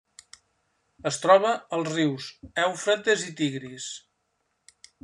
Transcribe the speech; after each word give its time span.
Es 1.09 1.19
troba 1.25 1.51
als 1.77 1.91
rius 1.99 2.31
Eufrates 2.65 3.29
i 3.31 3.39
Tigris. 3.43 3.93